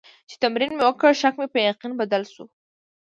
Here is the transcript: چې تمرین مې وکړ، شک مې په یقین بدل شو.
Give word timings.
چې 0.29 0.35
تمرین 0.43 0.71
مې 0.77 0.83
وکړ، 0.85 1.11
شک 1.21 1.33
مې 1.39 1.47
په 1.53 1.59
یقین 1.69 1.91
بدل 2.01 2.23
شو. 2.33 2.45